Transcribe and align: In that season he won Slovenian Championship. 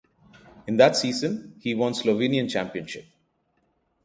In 0.65 0.77
that 0.77 0.95
season 0.97 1.53
he 1.59 1.75
won 1.75 1.93
Slovenian 1.93 2.49
Championship. 2.49 3.05